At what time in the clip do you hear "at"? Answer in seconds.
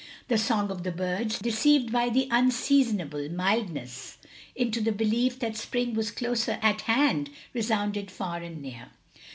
6.63-6.81